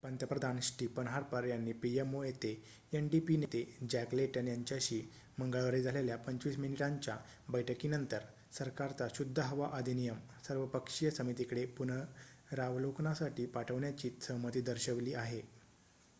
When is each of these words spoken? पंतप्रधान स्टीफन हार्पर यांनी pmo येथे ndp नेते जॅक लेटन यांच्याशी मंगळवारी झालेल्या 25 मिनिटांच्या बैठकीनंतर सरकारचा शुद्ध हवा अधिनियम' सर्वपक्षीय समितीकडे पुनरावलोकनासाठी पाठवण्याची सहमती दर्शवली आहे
पंतप्रधान 0.03 0.59
स्टीफन 0.59 1.07
हार्पर 1.07 1.45
यांनी 1.45 1.73
pmo 1.81 2.23
येथे 2.23 2.53
ndp 2.93 3.35
नेते 3.37 3.61
जॅक 3.89 4.13
लेटन 4.13 4.47
यांच्याशी 4.47 4.99
मंगळवारी 5.37 5.81
झालेल्या 5.81 6.15
25 6.27 6.57
मिनिटांच्या 6.57 7.17
बैठकीनंतर 7.49 8.19
सरकारचा 8.51 9.07
शुद्ध 9.15 9.39
हवा 9.39 9.69
अधिनियम' 9.73 10.19
सर्वपक्षीय 10.47 11.09
समितीकडे 11.09 11.65
पुनरावलोकनासाठी 11.77 13.45
पाठवण्याची 13.45 14.11
सहमती 14.21 14.61
दर्शवली 14.61 15.13
आहे 15.13 15.41